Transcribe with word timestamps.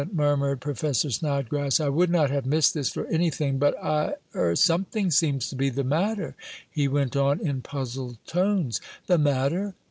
murmured 0.13 0.59
Professor 0.59 1.11
Snodgrass. 1.11 1.79
"I 1.79 1.87
would 1.87 2.09
not 2.09 2.31
have 2.31 2.47
missed 2.47 2.73
this 2.73 2.89
for 2.89 3.05
anything. 3.05 3.59
But 3.59 3.77
I 3.77 4.15
er 4.33 4.55
something 4.55 5.11
seems 5.11 5.47
to 5.49 5.55
be 5.55 5.69
the 5.69 5.83
matter," 5.83 6.33
he 6.67 6.87
went 6.87 7.15
on 7.15 7.39
in 7.39 7.61
puzzled 7.61 8.17
tones. 8.25 8.81
"The 9.05 9.19
matter? 9.19 9.75